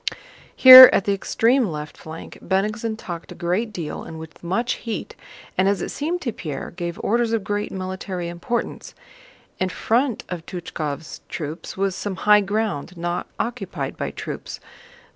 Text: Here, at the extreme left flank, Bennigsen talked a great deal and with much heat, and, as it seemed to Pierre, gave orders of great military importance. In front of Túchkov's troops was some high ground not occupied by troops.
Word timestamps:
Here, 0.55 0.89
at 0.91 1.05
the 1.05 1.13
extreme 1.13 1.67
left 1.67 1.95
flank, 1.95 2.39
Bennigsen 2.41 2.97
talked 2.97 3.31
a 3.31 3.35
great 3.35 3.71
deal 3.71 4.01
and 4.01 4.17
with 4.17 4.43
much 4.43 4.73
heat, 4.81 5.15
and, 5.59 5.67
as 5.69 5.79
it 5.79 5.89
seemed 5.91 6.21
to 6.21 6.33
Pierre, 6.33 6.71
gave 6.71 6.99
orders 7.03 7.33
of 7.33 7.43
great 7.43 7.71
military 7.71 8.27
importance. 8.27 8.95
In 9.59 9.69
front 9.69 10.23
of 10.27 10.43
Túchkov's 10.47 11.21
troops 11.29 11.77
was 11.77 11.95
some 11.95 12.15
high 12.25 12.41
ground 12.41 12.97
not 12.97 13.27
occupied 13.39 13.95
by 13.95 14.09
troops. 14.09 14.59